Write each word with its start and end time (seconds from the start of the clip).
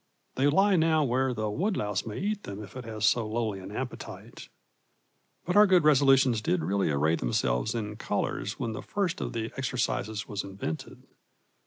They 0.33 0.47
lie 0.47 0.77
now 0.77 1.03
where 1.03 1.31
the 1.31 1.51
woodlouse 1.51 2.07
may 2.07 2.17
eat 2.17 2.41
them 2.41 2.63
if 2.63 2.75
it 2.75 2.85
has 2.85 3.05
so 3.05 3.27
lowly 3.27 3.59
an 3.59 3.69
appetite. 3.71 4.49
But 5.45 5.55
our 5.55 5.67
good 5.67 5.83
resolutions 5.83 6.41
did 6.41 6.63
really 6.63 6.89
array 6.89 7.17
themselves 7.17 7.75
in 7.75 7.97
colours 7.97 8.57
when 8.57 8.71
the 8.73 8.81
first 8.81 9.21
of 9.21 9.33
the 9.33 9.51
exercisers 9.51 10.27
was 10.27 10.43
invented. 10.43 11.03